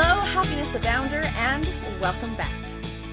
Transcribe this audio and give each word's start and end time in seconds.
Hello, 0.00 0.20
Happiness 0.20 0.68
Abounder, 0.68 1.24
and 1.38 1.68
welcome 2.00 2.36
back. 2.36 2.54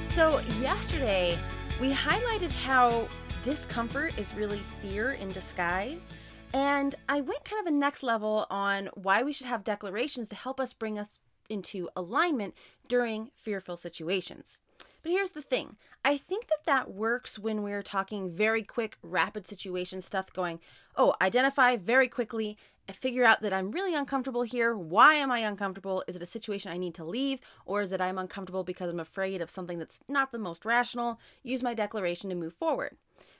So, 0.05 0.39
yesterday 0.61 1.35
we 1.81 1.91
highlighted 1.91 2.51
how 2.51 3.07
discomfort 3.41 4.15
is 4.19 4.35
really 4.35 4.59
fear 4.83 5.13
in 5.13 5.29
disguise. 5.29 6.11
And 6.53 6.93
I 7.09 7.21
went 7.21 7.43
kind 7.43 7.67
of 7.67 7.73
a 7.73 7.75
next 7.75 8.03
level 8.03 8.45
on 8.51 8.91
why 8.93 9.23
we 9.23 9.33
should 9.33 9.47
have 9.47 9.63
declarations 9.63 10.29
to 10.29 10.35
help 10.35 10.59
us 10.59 10.73
bring 10.73 10.99
us 10.99 11.17
into 11.49 11.89
alignment 11.95 12.53
during 12.87 13.31
fearful 13.33 13.77
situations. 13.77 14.59
But 15.01 15.11
here's 15.11 15.31
the 15.31 15.41
thing 15.41 15.77
I 16.03 16.17
think 16.17 16.49
that 16.49 16.65
that 16.67 16.93
works 16.93 17.39
when 17.39 17.63
we're 17.63 17.81
talking 17.81 18.31
very 18.31 18.61
quick, 18.61 18.99
rapid 19.01 19.47
situation 19.47 20.01
stuff, 20.01 20.31
going, 20.31 20.59
oh, 20.95 21.15
identify 21.19 21.77
very 21.77 22.07
quickly, 22.07 22.57
figure 22.93 23.23
out 23.23 23.41
that 23.41 23.53
I'm 23.53 23.71
really 23.71 23.95
uncomfortable 23.95 24.43
here. 24.43 24.75
Why 24.75 25.15
am 25.15 25.31
I 25.31 25.39
uncomfortable? 25.39 26.03
Is 26.07 26.15
it 26.15 26.21
a 26.21 26.27
situation 26.27 26.71
I 26.71 26.77
need 26.77 26.95
to 26.95 27.03
leave? 27.03 27.39
Or 27.65 27.81
is 27.81 27.91
it 27.91 28.01
I'm 28.01 28.17
uncomfortable 28.17 28.63
because 28.63 28.89
I'm 28.89 28.99
afraid 28.99 29.41
of 29.41 29.49
something 29.49 29.79
that's 29.79 30.01
not 30.07 30.31
the 30.31 30.39
most 30.39 30.65
rational? 30.65 31.19
Use 31.43 31.63
my 31.63 31.73
declaration 31.73 32.29
to 32.29 32.35
move 32.35 32.53
forward. 32.53 32.97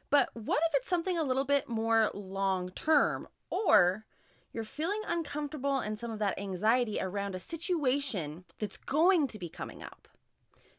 But 0.10 0.30
what 0.34 0.62
if 0.70 0.76
it's 0.76 0.90
something 0.90 1.18
a 1.18 1.24
little 1.24 1.46
bit 1.46 1.70
more 1.70 2.10
long 2.14 2.70
term? 2.70 3.28
Or 3.50 4.06
you're 4.54 4.64
feeling 4.64 5.02
uncomfortable 5.08 5.80
and 5.80 6.00
some 6.00 6.12
of 6.12 6.20
that 6.20 6.40
anxiety 6.40 6.98
around 7.02 7.36
a 7.36 7.40
situation 7.40 8.46
that's 8.60 8.78
going 8.78 9.28
to 9.28 9.38
be 9.38 9.50
coming 9.50 9.84
up. 9.84 10.08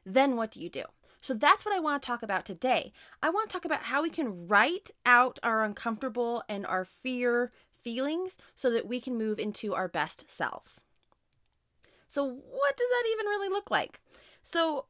Then 0.05 0.37
what 0.37 0.51
do 0.51 0.63
you 0.63 0.71
do? 0.71 0.85
So 1.21 1.35
that's 1.35 1.65
what 1.65 1.75
I 1.75 1.81
want 1.81 2.01
to 2.01 2.07
talk 2.07 2.23
about 2.23 2.47
today. 2.47 2.93
I 3.23 3.31
want 3.31 3.51
to 3.51 3.53
talk 3.53 3.65
about 3.65 3.83
how 3.83 4.03
we 4.03 4.11
can 4.11 4.47
write 4.47 4.93
out 5.05 5.41
our 5.43 5.65
uncomfortable 5.65 6.45
and 6.49 6.65
our 6.65 6.85
fear 6.85 7.51
feelings 7.87 8.37
so 8.57 8.69
that 8.69 8.89
we 8.89 9.01
can 9.01 9.17
move 9.17 9.39
into 9.39 9.73
our 9.73 9.87
best 9.87 10.29
selves. 10.29 10.83
So, 12.09 12.25
what 12.25 12.77
does 12.77 12.89
that 12.89 13.09
even 13.13 13.27
really 13.27 13.49
look 13.49 13.71
like? 13.71 14.01
So, 14.43 14.87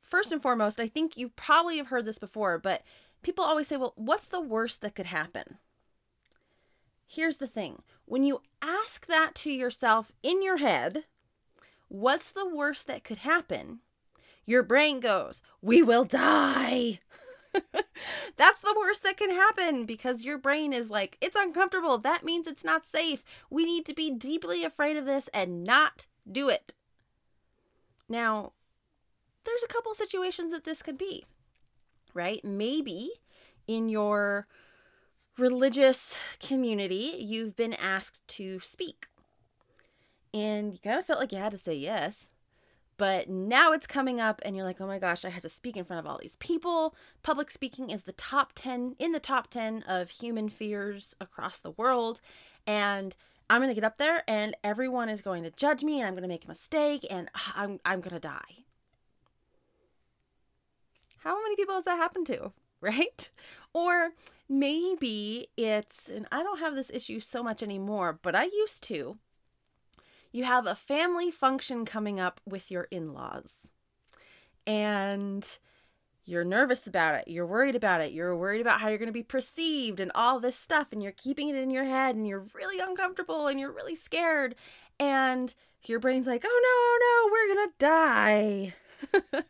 first 0.00 0.32
and 0.32 0.40
foremost, 0.40 0.80
I 0.80 0.88
think 0.88 1.18
you 1.18 1.28
probably 1.28 1.76
have 1.76 1.88
heard 1.88 2.06
this 2.06 2.18
before, 2.18 2.56
but 2.56 2.84
people 3.20 3.44
always 3.44 3.66
say, 3.66 3.76
well, 3.76 3.92
what's 3.96 4.28
the 4.28 4.40
worst 4.40 4.80
that 4.80 4.94
could 4.94 5.04
happen? 5.04 5.58
Here's 7.06 7.36
the 7.36 7.46
thing 7.46 7.82
when 8.06 8.24
you 8.24 8.40
ask 8.62 9.06
that 9.08 9.34
to 9.36 9.50
yourself 9.50 10.12
in 10.22 10.42
your 10.42 10.56
head, 10.56 11.04
what's 11.88 12.32
the 12.32 12.48
worst 12.48 12.86
that 12.86 13.04
could 13.04 13.18
happen? 13.18 13.80
Your 14.46 14.62
brain 14.62 15.00
goes, 15.00 15.42
we 15.60 15.82
will 15.82 16.04
die. 16.04 17.00
That's 18.36 18.60
the 18.60 18.74
worst 18.78 19.02
that 19.02 19.16
can 19.16 19.30
happen 19.30 19.84
because 19.84 20.24
your 20.24 20.38
brain 20.38 20.72
is 20.72 20.90
like, 20.90 21.16
it's 21.20 21.36
uncomfortable. 21.36 21.98
That 21.98 22.24
means 22.24 22.46
it's 22.46 22.64
not 22.64 22.86
safe. 22.86 23.24
We 23.50 23.64
need 23.64 23.86
to 23.86 23.94
be 23.94 24.10
deeply 24.10 24.64
afraid 24.64 24.96
of 24.96 25.06
this 25.06 25.28
and 25.34 25.64
not 25.64 26.06
do 26.30 26.48
it. 26.48 26.74
Now, 28.08 28.52
there's 29.44 29.62
a 29.62 29.72
couple 29.72 29.94
situations 29.94 30.52
that 30.52 30.64
this 30.64 30.82
could 30.82 30.98
be 30.98 31.24
right? 32.14 32.44
Maybe 32.44 33.10
in 33.66 33.88
your 33.88 34.46
religious 35.36 36.18
community, 36.40 37.14
you've 37.18 37.56
been 37.56 37.74
asked 37.74 38.26
to 38.28 38.60
speak. 38.60 39.06
And 40.34 40.72
you 40.72 40.78
kind 40.82 40.98
of 40.98 41.06
felt 41.06 41.20
like 41.20 41.32
you 41.32 41.38
had 41.38 41.52
to 41.52 41.58
say 41.58 41.74
yes. 41.74 42.28
But 42.98 43.30
now 43.30 43.72
it's 43.72 43.86
coming 43.86 44.20
up, 44.20 44.42
and 44.44 44.56
you're 44.56 44.64
like, 44.64 44.80
oh 44.80 44.86
my 44.86 44.98
gosh, 44.98 45.24
I 45.24 45.30
have 45.30 45.42
to 45.42 45.48
speak 45.48 45.76
in 45.76 45.84
front 45.84 46.00
of 46.00 46.06
all 46.10 46.18
these 46.20 46.36
people. 46.36 46.96
Public 47.22 47.48
speaking 47.48 47.90
is 47.90 48.02
the 48.02 48.12
top 48.12 48.52
10, 48.56 48.96
in 48.98 49.12
the 49.12 49.20
top 49.20 49.48
10 49.50 49.84
of 49.84 50.10
human 50.10 50.48
fears 50.48 51.14
across 51.20 51.60
the 51.60 51.70
world. 51.70 52.20
And 52.66 53.14
I'm 53.48 53.60
going 53.60 53.70
to 53.70 53.74
get 53.74 53.84
up 53.84 53.98
there, 53.98 54.24
and 54.28 54.56
everyone 54.64 55.08
is 55.08 55.22
going 55.22 55.44
to 55.44 55.50
judge 55.52 55.84
me, 55.84 56.00
and 56.00 56.08
I'm 56.08 56.14
going 56.14 56.22
to 56.22 56.28
make 56.28 56.44
a 56.44 56.48
mistake, 56.48 57.06
and 57.08 57.30
ah, 57.36 57.54
I'm, 57.56 57.78
I'm 57.84 58.00
going 58.00 58.14
to 58.14 58.20
die. 58.20 58.64
How 61.18 61.40
many 61.40 61.54
people 61.54 61.76
has 61.76 61.84
that 61.84 61.96
happened 61.96 62.26
to? 62.26 62.52
Right? 62.80 63.28
Or 63.72 64.10
maybe 64.48 65.48
it's, 65.56 66.08
and 66.08 66.28
I 66.30 66.44
don't 66.44 66.60
have 66.60 66.76
this 66.76 66.92
issue 66.94 67.18
so 67.18 67.42
much 67.42 67.60
anymore, 67.60 68.20
but 68.22 68.36
I 68.36 68.44
used 68.44 68.84
to. 68.84 69.18
You 70.30 70.44
have 70.44 70.66
a 70.66 70.74
family 70.74 71.30
function 71.30 71.84
coming 71.84 72.20
up 72.20 72.40
with 72.46 72.70
your 72.70 72.84
in 72.90 73.12
laws, 73.12 73.70
and 74.66 75.58
you're 76.24 76.44
nervous 76.44 76.86
about 76.86 77.14
it. 77.14 77.28
You're 77.28 77.46
worried 77.46 77.74
about 77.74 78.02
it. 78.02 78.12
You're 78.12 78.36
worried 78.36 78.60
about 78.60 78.80
how 78.80 78.88
you're 78.88 78.98
going 78.98 79.06
to 79.06 79.12
be 79.12 79.22
perceived 79.22 79.98
and 79.98 80.12
all 80.14 80.38
this 80.38 80.56
stuff, 80.56 80.92
and 80.92 81.02
you're 81.02 81.12
keeping 81.12 81.48
it 81.48 81.56
in 81.56 81.70
your 81.70 81.84
head, 81.84 82.16
and 82.16 82.26
you're 82.26 82.46
really 82.54 82.78
uncomfortable 82.78 83.46
and 83.46 83.58
you're 83.58 83.72
really 83.72 83.94
scared. 83.94 84.54
And 85.00 85.54
your 85.84 86.00
brain's 86.00 86.26
like, 86.26 86.44
oh 86.46 86.60
no, 86.62 86.68
oh, 86.68 86.98
no, 87.00 87.32
we're 87.32 87.54
going 87.54 87.68
to 87.68 87.74
die. 87.78 88.74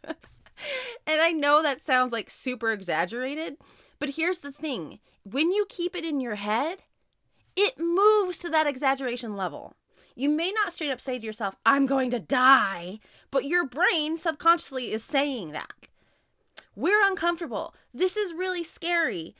and 1.07 1.21
I 1.21 1.33
know 1.33 1.63
that 1.63 1.81
sounds 1.81 2.13
like 2.13 2.31
super 2.31 2.71
exaggerated, 2.71 3.57
but 3.99 4.11
here's 4.11 4.39
the 4.39 4.53
thing 4.53 5.01
when 5.25 5.51
you 5.51 5.67
keep 5.69 5.97
it 5.97 6.05
in 6.05 6.21
your 6.21 6.37
head, 6.37 6.79
it 7.57 7.79
moves 7.79 8.39
to 8.39 8.51
that 8.51 8.67
exaggeration 8.67 9.37
level. 9.37 9.75
You 10.19 10.29
may 10.29 10.51
not 10.51 10.73
straight 10.73 10.91
up 10.91 11.01
say 11.01 11.17
to 11.17 11.25
yourself, 11.25 11.55
I'm 11.65 11.87
going 11.87 12.11
to 12.11 12.19
die, 12.19 12.99
but 13.31 13.45
your 13.45 13.65
brain 13.65 14.17
subconsciously 14.17 14.91
is 14.91 15.05
saying 15.05 15.53
that. 15.53 15.87
We're 16.75 17.07
uncomfortable. 17.07 17.73
This 17.95 18.17
is 18.17 18.35
really 18.35 18.65
scary. 18.65 19.37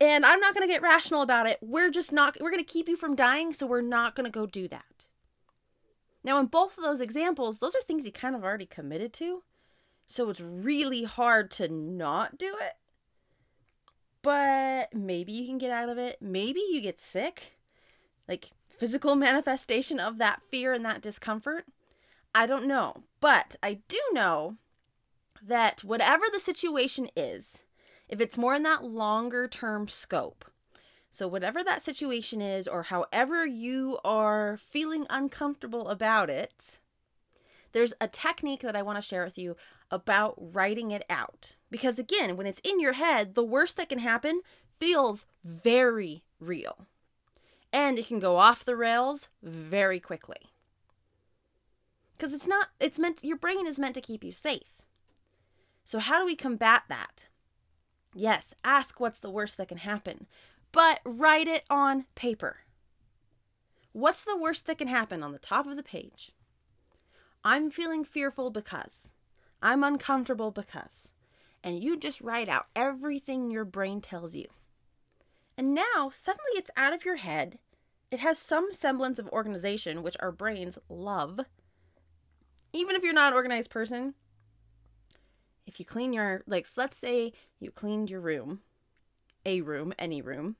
And 0.00 0.24
I'm 0.24 0.38
not 0.38 0.54
going 0.54 0.66
to 0.66 0.72
get 0.72 0.80
rational 0.80 1.22
about 1.22 1.48
it. 1.48 1.58
We're 1.60 1.90
just 1.90 2.12
not, 2.12 2.36
we're 2.40 2.52
going 2.52 2.64
to 2.64 2.72
keep 2.72 2.88
you 2.88 2.94
from 2.94 3.16
dying, 3.16 3.52
so 3.52 3.66
we're 3.66 3.80
not 3.80 4.14
going 4.14 4.24
to 4.24 4.30
go 4.30 4.46
do 4.46 4.68
that. 4.68 4.84
Now, 6.22 6.38
in 6.38 6.46
both 6.46 6.78
of 6.78 6.84
those 6.84 7.00
examples, 7.00 7.58
those 7.58 7.74
are 7.74 7.82
things 7.82 8.06
you 8.06 8.12
kind 8.12 8.36
of 8.36 8.44
already 8.44 8.66
committed 8.66 9.12
to. 9.14 9.42
So 10.06 10.30
it's 10.30 10.40
really 10.40 11.02
hard 11.02 11.50
to 11.52 11.66
not 11.66 12.38
do 12.38 12.54
it. 12.60 12.74
But 14.22 14.94
maybe 14.94 15.32
you 15.32 15.46
can 15.46 15.58
get 15.58 15.72
out 15.72 15.88
of 15.88 15.98
it. 15.98 16.18
Maybe 16.20 16.60
you 16.70 16.80
get 16.80 17.00
sick. 17.00 17.58
Like 18.28 18.52
physical 18.82 19.14
manifestation 19.14 20.00
of 20.00 20.18
that 20.18 20.42
fear 20.50 20.72
and 20.72 20.84
that 20.84 21.00
discomfort. 21.00 21.64
I 22.34 22.46
don't 22.46 22.66
know. 22.66 23.04
But 23.20 23.54
I 23.62 23.74
do 23.86 24.00
know 24.12 24.56
that 25.40 25.84
whatever 25.84 26.24
the 26.32 26.40
situation 26.40 27.08
is, 27.16 27.62
if 28.08 28.20
it's 28.20 28.36
more 28.36 28.56
in 28.56 28.64
that 28.64 28.82
longer 28.82 29.46
term 29.46 29.86
scope, 29.86 30.44
so 31.12 31.28
whatever 31.28 31.62
that 31.62 31.80
situation 31.80 32.40
is, 32.40 32.66
or 32.66 32.82
however 32.82 33.46
you 33.46 34.00
are 34.04 34.56
feeling 34.56 35.06
uncomfortable 35.08 35.88
about 35.88 36.28
it, 36.28 36.80
there's 37.70 37.94
a 38.00 38.08
technique 38.08 38.62
that 38.62 38.74
I 38.74 38.82
want 38.82 38.98
to 38.98 39.08
share 39.08 39.22
with 39.22 39.38
you 39.38 39.54
about 39.92 40.34
writing 40.36 40.90
it 40.90 41.04
out. 41.08 41.54
Because 41.70 42.00
again, 42.00 42.36
when 42.36 42.48
it's 42.48 42.60
in 42.64 42.80
your 42.80 42.94
head, 42.94 43.34
the 43.34 43.44
worst 43.44 43.76
that 43.76 43.90
can 43.90 44.00
happen 44.00 44.40
feels 44.80 45.24
very 45.44 46.24
real. 46.40 46.88
And 47.72 47.98
it 47.98 48.06
can 48.06 48.18
go 48.18 48.36
off 48.36 48.64
the 48.64 48.76
rails 48.76 49.28
very 49.42 49.98
quickly. 49.98 50.50
Because 52.12 52.34
it's 52.34 52.46
not, 52.46 52.68
it's 52.78 52.98
meant, 52.98 53.24
your 53.24 53.38
brain 53.38 53.66
is 53.66 53.78
meant 53.78 53.94
to 53.94 54.00
keep 54.00 54.22
you 54.22 54.32
safe. 54.32 54.82
So, 55.84 55.98
how 55.98 56.20
do 56.20 56.26
we 56.26 56.36
combat 56.36 56.82
that? 56.88 57.26
Yes, 58.14 58.54
ask 58.62 59.00
what's 59.00 59.18
the 59.18 59.30
worst 59.30 59.56
that 59.56 59.68
can 59.68 59.78
happen, 59.78 60.26
but 60.70 61.00
write 61.04 61.48
it 61.48 61.64
on 61.70 62.04
paper. 62.14 62.58
What's 63.92 64.22
the 64.22 64.36
worst 64.36 64.66
that 64.66 64.78
can 64.78 64.88
happen 64.88 65.22
on 65.22 65.32
the 65.32 65.38
top 65.38 65.66
of 65.66 65.76
the 65.76 65.82
page? 65.82 66.32
I'm 67.44 67.70
feeling 67.70 68.04
fearful 68.04 68.50
because. 68.50 69.14
I'm 69.60 69.82
uncomfortable 69.82 70.50
because. 70.50 71.10
And 71.64 71.82
you 71.82 71.96
just 71.96 72.20
write 72.20 72.48
out 72.48 72.66
everything 72.74 73.50
your 73.50 73.64
brain 73.64 74.00
tells 74.00 74.34
you. 74.34 74.46
And 75.56 75.74
now 75.74 76.10
suddenly 76.10 76.52
it's 76.54 76.70
out 76.76 76.94
of 76.94 77.04
your 77.04 77.16
head. 77.16 77.58
It 78.10 78.20
has 78.20 78.38
some 78.38 78.72
semblance 78.72 79.18
of 79.18 79.28
organization, 79.28 80.02
which 80.02 80.16
our 80.20 80.32
brains 80.32 80.78
love. 80.88 81.40
Even 82.72 82.96
if 82.96 83.02
you're 83.02 83.12
not 83.12 83.32
an 83.32 83.36
organized 83.36 83.70
person, 83.70 84.14
if 85.66 85.78
you 85.78 85.86
clean 85.86 86.12
your, 86.12 86.42
like, 86.46 86.66
let's 86.76 86.96
say 86.96 87.32
you 87.60 87.70
cleaned 87.70 88.10
your 88.10 88.20
room, 88.20 88.60
a 89.46 89.60
room, 89.60 89.92
any 89.98 90.20
room, 90.20 90.56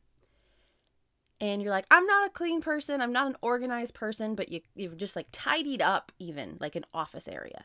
and 1.41 1.61
you're 1.61 1.73
like, 1.73 1.87
I'm 1.91 2.07
not 2.07 2.29
a 2.29 2.31
clean 2.31 2.61
person, 2.61 3.01
I'm 3.01 3.13
not 3.13 3.27
an 3.27 3.37
organized 3.43 3.95
person, 3.95 4.35
but 4.35 4.51
you, 4.51 4.61
you've 4.75 4.97
just 4.97 5.17
like 5.17 5.27
tidied 5.33 5.83
up, 5.83 6.13
even 6.19 6.57
like 6.61 6.77
an 6.77 6.87
office 6.95 7.27
area. 7.27 7.65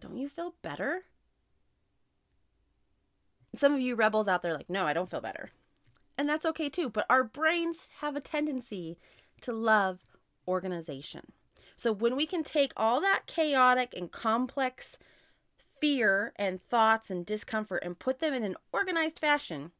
Don't 0.00 0.18
you 0.18 0.28
feel 0.28 0.54
better? 0.62 1.04
Some 3.54 3.72
of 3.72 3.80
you 3.80 3.94
rebels 3.94 4.28
out 4.28 4.42
there, 4.42 4.54
like, 4.54 4.70
no, 4.70 4.84
I 4.86 4.92
don't 4.92 5.10
feel 5.10 5.20
better. 5.20 5.50
And 6.20 6.28
that's 6.28 6.44
okay 6.44 6.68
too. 6.68 6.90
But 6.90 7.06
our 7.08 7.24
brains 7.24 7.88
have 8.00 8.14
a 8.14 8.20
tendency 8.20 8.98
to 9.40 9.54
love 9.54 10.04
organization. 10.46 11.32
So 11.76 11.92
when 11.92 12.14
we 12.14 12.26
can 12.26 12.44
take 12.44 12.74
all 12.76 13.00
that 13.00 13.22
chaotic 13.26 13.94
and 13.96 14.12
complex 14.12 14.98
fear 15.80 16.34
and 16.36 16.62
thoughts 16.62 17.10
and 17.10 17.24
discomfort 17.24 17.82
and 17.82 17.98
put 17.98 18.18
them 18.18 18.34
in 18.34 18.44
an 18.44 18.56
organized 18.70 19.18
fashion, 19.18 19.70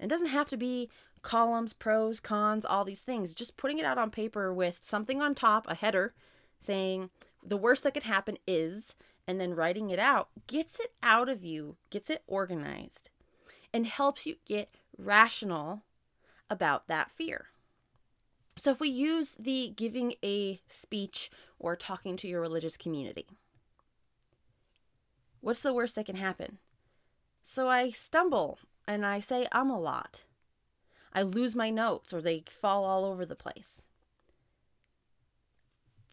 it 0.00 0.08
doesn't 0.08 0.28
have 0.28 0.48
to 0.48 0.56
be 0.56 0.88
columns, 1.20 1.74
pros, 1.74 2.18
cons, 2.18 2.64
all 2.64 2.86
these 2.86 3.02
things. 3.02 3.34
Just 3.34 3.58
putting 3.58 3.78
it 3.78 3.84
out 3.84 3.98
on 3.98 4.10
paper 4.10 4.54
with 4.54 4.78
something 4.80 5.20
on 5.20 5.34
top, 5.34 5.66
a 5.68 5.74
header, 5.74 6.14
saying 6.58 7.10
the 7.46 7.58
worst 7.58 7.82
that 7.82 7.92
could 7.92 8.04
happen 8.04 8.38
is, 8.46 8.94
and 9.28 9.38
then 9.38 9.54
writing 9.54 9.90
it 9.90 9.98
out 9.98 10.30
gets 10.46 10.80
it 10.80 10.94
out 11.02 11.28
of 11.28 11.44
you, 11.44 11.76
gets 11.90 12.08
it 12.08 12.22
organized, 12.26 13.10
and 13.74 13.86
helps 13.86 14.24
you 14.24 14.36
get 14.46 14.70
rational 14.98 15.82
about 16.50 16.88
that 16.88 17.10
fear. 17.10 17.46
So, 18.56 18.70
if 18.70 18.80
we 18.80 18.88
use 18.88 19.34
the 19.38 19.72
giving 19.76 20.14
a 20.22 20.60
speech 20.68 21.30
or 21.58 21.74
talking 21.74 22.16
to 22.18 22.28
your 22.28 22.40
religious 22.40 22.76
community, 22.76 23.26
what's 25.40 25.60
the 25.60 25.74
worst 25.74 25.96
that 25.96 26.06
can 26.06 26.16
happen? 26.16 26.58
So, 27.42 27.68
I 27.68 27.90
stumble 27.90 28.58
and 28.86 29.04
I 29.04 29.18
say 29.20 29.46
I'm 29.50 29.70
a 29.70 29.80
lot. 29.80 30.22
I 31.12 31.22
lose 31.22 31.56
my 31.56 31.70
notes 31.70 32.12
or 32.12 32.20
they 32.20 32.44
fall 32.48 32.84
all 32.84 33.04
over 33.04 33.26
the 33.26 33.36
place. 33.36 33.86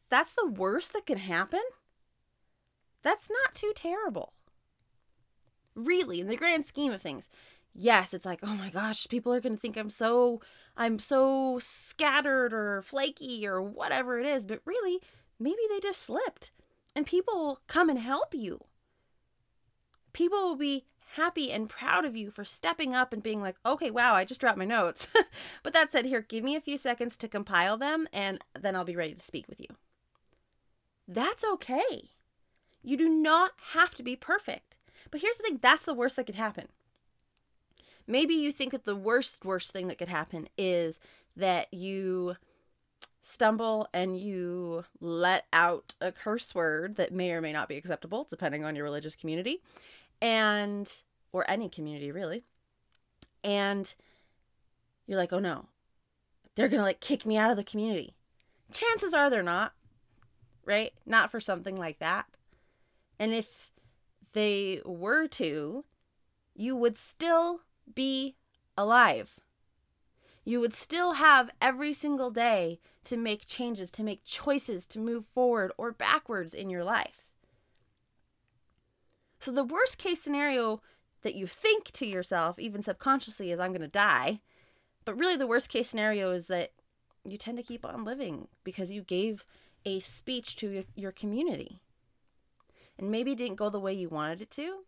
That's 0.09 0.33
the 0.33 0.47
worst 0.47 0.93
that 0.93 1.05
can 1.05 1.17
happen? 1.17 1.61
That's 3.01 3.29
not 3.29 3.55
too 3.55 3.71
terrible. 3.75 4.33
Really, 5.73 6.19
in 6.19 6.27
the 6.27 6.35
grand 6.35 6.65
scheme 6.65 6.91
of 6.91 7.01
things. 7.01 7.29
Yes, 7.73 8.13
it's 8.13 8.25
like, 8.25 8.39
oh 8.43 8.55
my 8.55 8.69
gosh, 8.69 9.07
people 9.07 9.33
are 9.33 9.39
going 9.39 9.55
to 9.55 9.61
think 9.61 9.77
I'm 9.77 9.89
so 9.89 10.41
I'm 10.75 10.99
so 10.99 11.59
scattered 11.59 12.53
or 12.53 12.81
flaky 12.81 13.47
or 13.47 13.61
whatever 13.61 14.19
it 14.19 14.25
is, 14.25 14.45
but 14.45 14.61
really, 14.65 14.99
maybe 15.39 15.61
they 15.69 15.79
just 15.79 16.01
slipped. 16.01 16.51
And 16.95 17.05
people 17.05 17.35
will 17.35 17.61
come 17.67 17.89
and 17.89 17.99
help 17.99 18.33
you. 18.33 18.65
People 20.13 20.41
will 20.41 20.57
be 20.57 20.85
happy 21.15 21.51
and 21.51 21.69
proud 21.69 22.05
of 22.05 22.15
you 22.15 22.29
for 22.29 22.43
stepping 22.45 22.93
up 22.93 23.13
and 23.13 23.23
being 23.23 23.41
like, 23.41 23.57
okay, 23.65 23.91
wow, 23.91 24.13
I 24.13 24.25
just 24.25 24.39
dropped 24.39 24.57
my 24.57 24.65
notes. 24.65 25.07
but 25.63 25.73
that 25.73 25.91
said, 25.91 26.05
here, 26.05 26.21
give 26.21 26.43
me 26.43 26.55
a 26.55 26.61
few 26.61 26.77
seconds 26.77 27.17
to 27.17 27.27
compile 27.27 27.77
them 27.77 28.07
and 28.13 28.39
then 28.59 28.75
I'll 28.75 28.85
be 28.85 28.95
ready 28.95 29.13
to 29.13 29.21
speak 29.21 29.47
with 29.47 29.59
you. 29.59 29.67
That's 31.07 31.43
okay. 31.43 32.11
You 32.83 32.97
do 32.97 33.09
not 33.09 33.51
have 33.73 33.95
to 33.95 34.03
be 34.03 34.15
perfect. 34.15 34.77
But 35.09 35.21
here's 35.21 35.37
the 35.37 35.43
thing 35.43 35.59
that's 35.61 35.85
the 35.85 35.93
worst 35.93 36.15
that 36.15 36.25
could 36.25 36.35
happen. 36.35 36.67
Maybe 38.11 38.33
you 38.33 38.51
think 38.51 38.73
that 38.73 38.83
the 38.83 38.95
worst, 38.95 39.45
worst 39.45 39.71
thing 39.71 39.87
that 39.87 39.97
could 39.97 40.09
happen 40.09 40.49
is 40.57 40.99
that 41.37 41.73
you 41.73 42.35
stumble 43.21 43.87
and 43.93 44.17
you 44.17 44.83
let 44.99 45.45
out 45.53 45.95
a 46.01 46.11
curse 46.11 46.53
word 46.53 46.97
that 46.97 47.13
may 47.13 47.31
or 47.31 47.39
may 47.39 47.53
not 47.53 47.69
be 47.69 47.77
acceptable, 47.77 48.27
depending 48.29 48.65
on 48.65 48.75
your 48.75 48.83
religious 48.83 49.15
community 49.15 49.61
and 50.21 50.91
or 51.31 51.49
any 51.49 51.69
community 51.69 52.11
really. 52.11 52.43
And 53.45 53.93
you're 55.07 55.17
like 55.17 55.31
oh 55.31 55.39
no. 55.39 55.67
They're 56.55 56.67
gonna 56.67 56.83
like 56.83 56.99
kick 56.99 57.25
me 57.25 57.37
out 57.37 57.49
of 57.49 57.55
the 57.55 57.63
community. 57.63 58.13
Chances 58.73 59.13
are 59.13 59.29
they're 59.29 59.41
not 59.41 59.71
right? 60.65 60.91
Not 61.05 61.31
for 61.31 61.39
something 61.39 61.77
like 61.77 61.99
that. 61.99 62.25
And 63.17 63.33
if 63.33 63.71
they 64.33 64.81
were 64.83 65.29
to 65.29 65.85
you 66.53 66.75
would 66.75 66.97
still 66.97 67.61
be 67.95 68.35
alive 68.77 69.39
you 70.43 70.59
would 70.59 70.73
still 70.73 71.13
have 71.13 71.51
every 71.61 71.93
single 71.93 72.31
day 72.31 72.79
to 73.03 73.15
make 73.15 73.45
changes 73.45 73.91
to 73.91 74.03
make 74.03 74.23
choices 74.23 74.85
to 74.85 74.99
move 74.99 75.25
forward 75.25 75.71
or 75.77 75.91
backwards 75.91 76.53
in 76.53 76.69
your 76.69 76.83
life 76.83 77.27
so 79.41 79.51
the 79.51 79.63
worst 79.63 79.97
case 79.97 80.21
scenario 80.21 80.81
that 81.23 81.35
you 81.35 81.47
think 81.47 81.91
to 81.91 82.05
yourself, 82.05 82.59
even 82.59 82.81
subconsciously, 82.81 83.51
is 83.51 83.59
I'm 83.59 83.71
going 83.71 83.81
to 83.81 83.87
die. 83.87 84.41
But 85.05 85.17
really, 85.17 85.35
the 85.35 85.47
worst 85.47 85.69
case 85.69 85.89
scenario 85.89 86.31
is 86.31 86.47
that 86.47 86.71
you 87.25 87.37
tend 87.37 87.57
to 87.57 87.63
keep 87.63 87.85
on 87.85 88.03
living 88.03 88.47
because 88.63 88.91
you 88.91 89.01
gave 89.01 89.43
a 89.85 89.99
speech 89.99 90.55
to 90.57 90.83
your 90.95 91.11
community. 91.11 91.79
And 92.99 93.09
maybe 93.09 93.31
it 93.31 93.39
didn't 93.39 93.55
go 93.55 93.69
the 93.69 93.79
way 93.79 93.93
you 93.93 94.09
wanted 94.09 94.41
it 94.41 94.51
to. 94.51 94.81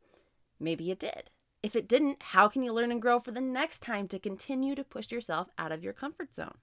Maybe 0.59 0.91
it 0.91 0.99
did. 0.99 1.31
If 1.63 1.77
it 1.77 1.87
didn't, 1.87 2.21
how 2.21 2.49
can 2.49 2.61
you 2.61 2.73
learn 2.73 2.91
and 2.91 3.01
grow 3.01 3.19
for 3.19 3.31
the 3.31 3.41
next 3.41 3.81
time 3.81 4.09
to 4.09 4.19
continue 4.19 4.75
to 4.75 4.83
push 4.83 5.11
yourself 5.11 5.49
out 5.57 5.71
of 5.71 5.83
your 5.83 5.93
comfort 5.93 6.35
zone? 6.35 6.57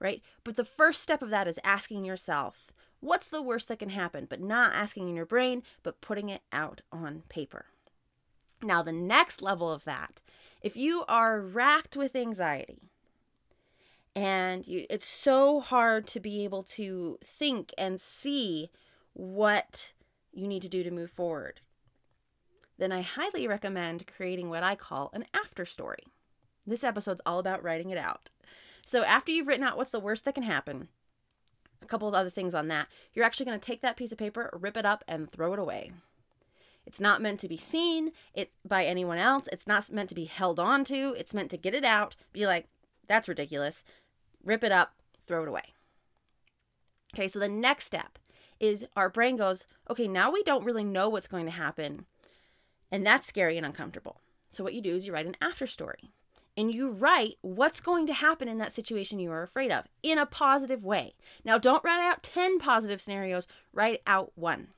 Right? 0.00 0.22
But 0.42 0.56
the 0.56 0.64
first 0.64 1.02
step 1.02 1.22
of 1.22 1.30
that 1.30 1.46
is 1.46 1.60
asking 1.62 2.04
yourself, 2.04 2.72
what's 3.00 3.28
the 3.28 3.42
worst 3.42 3.68
that 3.68 3.78
can 3.78 3.90
happen, 3.90 4.26
but 4.28 4.40
not 4.40 4.74
asking 4.74 5.10
in 5.10 5.14
your 5.14 5.26
brain, 5.26 5.62
but 5.82 6.00
putting 6.00 6.30
it 6.30 6.40
out 6.52 6.80
on 6.90 7.22
paper. 7.28 7.66
Now, 8.62 8.82
the 8.82 8.92
next 8.92 9.42
level 9.42 9.70
of 9.70 9.84
that, 9.84 10.22
if 10.62 10.76
you 10.76 11.04
are 11.06 11.40
racked 11.40 11.96
with 11.96 12.16
anxiety 12.16 12.90
and 14.14 14.66
you, 14.66 14.86
it's 14.88 15.06
so 15.06 15.60
hard 15.60 16.06
to 16.08 16.20
be 16.20 16.44
able 16.44 16.62
to 16.62 17.18
think 17.22 17.74
and 17.76 18.00
see 18.00 18.70
what 19.12 19.92
you 20.32 20.48
need 20.48 20.62
to 20.62 20.68
do 20.68 20.82
to 20.82 20.90
move 20.90 21.10
forward, 21.10 21.60
then 22.78 22.92
I 22.92 23.00
highly 23.02 23.46
recommend 23.46 24.06
creating 24.06 24.50
what 24.50 24.62
I 24.62 24.74
call 24.74 25.10
an 25.12 25.24
after 25.34 25.64
story. 25.64 26.04
This 26.66 26.84
episode's 26.84 27.20
all 27.24 27.38
about 27.38 27.62
writing 27.62 27.90
it 27.90 27.98
out. 27.98 28.30
So, 28.84 29.02
after 29.02 29.32
you've 29.32 29.46
written 29.46 29.64
out 29.64 29.76
what's 29.76 29.90
the 29.90 30.00
worst 30.00 30.24
that 30.24 30.34
can 30.34 30.44
happen, 30.44 30.88
a 31.82 31.86
couple 31.86 32.08
of 32.08 32.14
other 32.14 32.30
things 32.30 32.54
on 32.54 32.68
that. 32.68 32.88
You're 33.14 33.24
actually 33.24 33.46
going 33.46 33.58
to 33.58 33.66
take 33.66 33.80
that 33.82 33.96
piece 33.96 34.12
of 34.12 34.18
paper, 34.18 34.50
rip 34.60 34.76
it 34.76 34.84
up, 34.84 35.04
and 35.08 35.30
throw 35.30 35.52
it 35.52 35.58
away. 35.58 35.92
It's 36.84 37.00
not 37.00 37.22
meant 37.22 37.40
to 37.40 37.48
be 37.48 37.56
seen 37.56 38.12
it 38.34 38.52
by 38.66 38.84
anyone 38.84 39.18
else. 39.18 39.48
It's 39.50 39.66
not 39.66 39.90
meant 39.90 40.08
to 40.10 40.14
be 40.14 40.24
held 40.24 40.60
on 40.60 40.84
to. 40.84 41.14
It's 41.18 41.34
meant 41.34 41.50
to 41.50 41.56
get 41.56 41.74
it 41.74 41.84
out, 41.84 42.14
be 42.32 42.46
like, 42.46 42.68
that's 43.08 43.28
ridiculous. 43.28 43.82
Rip 44.44 44.62
it 44.62 44.72
up, 44.72 44.94
throw 45.26 45.42
it 45.42 45.48
away. 45.48 45.74
Okay, 47.14 47.28
so 47.28 47.38
the 47.38 47.48
next 47.48 47.86
step 47.86 48.18
is 48.60 48.84
our 48.96 49.08
brain 49.08 49.36
goes, 49.36 49.66
okay, 49.90 50.08
now 50.08 50.30
we 50.30 50.42
don't 50.42 50.64
really 50.64 50.84
know 50.84 51.08
what's 51.08 51.28
going 51.28 51.46
to 51.46 51.52
happen. 51.52 52.06
And 52.90 53.06
that's 53.06 53.26
scary 53.26 53.56
and 53.56 53.66
uncomfortable. 53.66 54.20
So 54.50 54.62
what 54.64 54.74
you 54.74 54.80
do 54.80 54.94
is 54.94 55.06
you 55.06 55.12
write 55.12 55.26
an 55.26 55.36
after 55.40 55.66
story 55.66 56.10
and 56.56 56.74
you 56.74 56.88
write 56.88 57.36
what's 57.42 57.80
going 57.80 58.06
to 58.06 58.14
happen 58.14 58.48
in 58.48 58.58
that 58.58 58.72
situation 58.72 59.18
you 59.18 59.30
are 59.30 59.42
afraid 59.42 59.70
of 59.70 59.84
in 60.02 60.18
a 60.18 60.26
positive 60.26 60.84
way. 60.84 61.14
Now, 61.44 61.58
don't 61.58 61.84
write 61.84 62.00
out 62.00 62.22
10 62.22 62.58
positive 62.58 63.00
scenarios, 63.00 63.46
write 63.72 64.00
out 64.06 64.32
one 64.34 64.68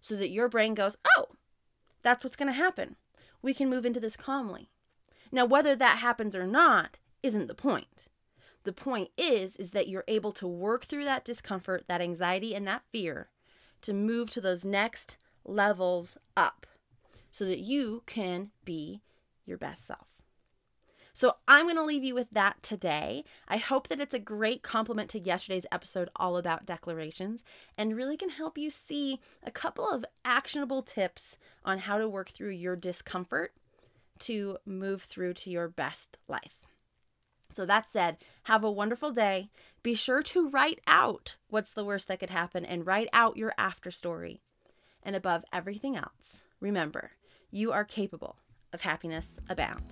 so 0.00 0.14
that 0.16 0.30
your 0.30 0.48
brain 0.48 0.74
goes, 0.74 0.96
oh, 1.16 1.26
that's 2.02 2.22
what's 2.22 2.36
going 2.36 2.46
to 2.46 2.52
happen. 2.52 2.96
We 3.42 3.54
can 3.54 3.68
move 3.68 3.84
into 3.84 4.00
this 4.00 4.16
calmly. 4.16 4.70
Now, 5.32 5.44
whether 5.44 5.74
that 5.74 5.98
happens 5.98 6.36
or 6.36 6.46
not 6.46 6.98
isn't 7.22 7.48
the 7.48 7.54
point. 7.54 8.06
The 8.64 8.72
point 8.72 9.10
is 9.16 9.56
is 9.56 9.72
that 9.72 9.88
you're 9.88 10.04
able 10.08 10.32
to 10.32 10.46
work 10.46 10.84
through 10.84 11.04
that 11.04 11.24
discomfort, 11.24 11.84
that 11.88 12.00
anxiety 12.00 12.54
and 12.54 12.66
that 12.66 12.82
fear 12.90 13.30
to 13.82 13.92
move 13.92 14.30
to 14.30 14.40
those 14.40 14.64
next 14.64 15.16
levels 15.44 16.18
up 16.36 16.66
so 17.30 17.44
that 17.44 17.60
you 17.60 18.02
can 18.06 18.50
be 18.64 19.02
your 19.46 19.58
best 19.58 19.86
self. 19.86 20.06
So 21.18 21.34
I'm 21.48 21.66
going 21.66 21.74
to 21.74 21.82
leave 21.82 22.04
you 22.04 22.14
with 22.14 22.30
that 22.30 22.62
today. 22.62 23.24
I 23.48 23.56
hope 23.56 23.88
that 23.88 23.98
it's 23.98 24.14
a 24.14 24.20
great 24.20 24.62
complement 24.62 25.10
to 25.10 25.18
yesterday's 25.18 25.66
episode 25.72 26.10
all 26.14 26.36
about 26.36 26.64
declarations 26.64 27.42
and 27.76 27.96
really 27.96 28.16
can 28.16 28.28
help 28.28 28.56
you 28.56 28.70
see 28.70 29.18
a 29.42 29.50
couple 29.50 29.88
of 29.88 30.04
actionable 30.24 30.80
tips 30.80 31.36
on 31.64 31.80
how 31.80 31.98
to 31.98 32.08
work 32.08 32.28
through 32.28 32.50
your 32.50 32.76
discomfort 32.76 33.52
to 34.20 34.58
move 34.64 35.02
through 35.02 35.34
to 35.34 35.50
your 35.50 35.66
best 35.66 36.18
life. 36.28 36.68
So, 37.52 37.66
that 37.66 37.88
said, 37.88 38.18
have 38.44 38.62
a 38.62 38.70
wonderful 38.70 39.10
day. 39.10 39.50
Be 39.82 39.94
sure 39.94 40.22
to 40.22 40.48
write 40.48 40.80
out 40.86 41.34
what's 41.48 41.72
the 41.72 41.84
worst 41.84 42.06
that 42.06 42.20
could 42.20 42.30
happen 42.30 42.64
and 42.64 42.86
write 42.86 43.08
out 43.12 43.36
your 43.36 43.54
after 43.58 43.90
story. 43.90 44.40
And 45.02 45.16
above 45.16 45.44
everything 45.52 45.96
else, 45.96 46.42
remember, 46.60 47.12
you 47.50 47.72
are 47.72 47.84
capable 47.84 48.36
of 48.72 48.80
happiness 48.82 49.38
abound. 49.48 49.82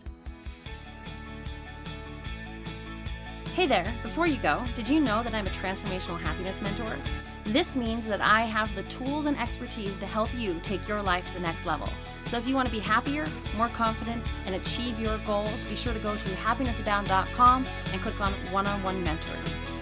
Hey 3.55 3.67
there, 3.67 3.95
before 4.03 4.27
you 4.27 4.37
go, 4.37 4.63
did 4.75 4.89
you 4.89 5.01
know 5.01 5.23
that 5.23 5.33
I'm 5.33 5.47
a 5.47 5.51
transformational 5.51 6.21
happiness 6.21 6.61
mentor? 6.61 6.99
This 7.45 7.75
means 7.77 8.07
that 8.09 8.21
I 8.21 8.43
have 8.43 8.75
the 8.75 8.83
tools 8.83 9.25
and 9.25 9.39
expertise 9.39 9.97
to 9.99 10.07
help 10.07 10.29
you 10.35 10.61
take 10.63 10.87
your 10.87 11.01
life 11.01 11.27
to 11.29 11.35
the 11.35 11.41
next 11.41 11.65
level. 11.65 11.89
So 12.27 12.37
if 12.37 12.47
you 12.47 12.55
want 12.55 12.67
to 12.67 12.73
be 12.73 12.81
happier, 12.81 13.25
more 13.57 13.69
confident, 13.69 14.23
and 14.45 14.57
achieve 14.57 15.01
your 15.01 15.17
goals, 15.19 15.65
be 15.65 15.77
sure 15.77 15.95
to 15.95 16.01
go 16.01 16.17
to 16.17 16.31
happinessabound.com 16.33 17.67
and 17.93 18.03
click 18.03 18.21
on 18.21 18.33
one 18.51 18.67
on 18.67 18.83
one 18.83 19.03
mentoring. 19.07 19.76